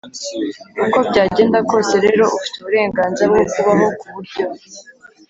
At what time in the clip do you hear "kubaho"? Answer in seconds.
3.53-3.85